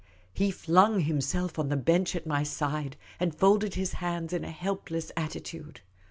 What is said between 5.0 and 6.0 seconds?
attitude.